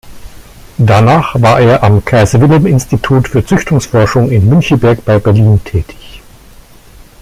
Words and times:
Danach 0.79 1.39
war 1.39 1.59
er 1.59 1.83
am 1.83 2.03
Kaiser-Wilhelm-Institut 2.03 3.27
für 3.27 3.45
Züchtungsforschung 3.45 4.31
in 4.31 4.49
Müncheberg 4.49 5.05
bei 5.05 5.19
Berlin 5.19 5.63
tätig. 5.63 6.23